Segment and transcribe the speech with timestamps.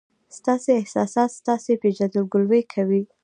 [0.37, 3.01] ستاسي احساسات ستاسي پېژندګلوي کوي.